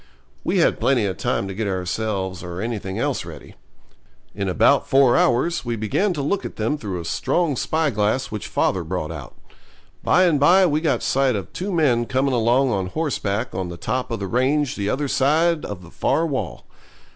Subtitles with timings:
[0.43, 3.53] We had plenty of time to get ourselves or anything else ready.
[4.33, 8.47] In about four hours we began to look at them through a strong spyglass which
[8.47, 9.35] father brought out.
[10.03, 13.77] By and by we got sight of two men coming along on horseback on the
[13.77, 16.65] top of the range the other side of the far wall.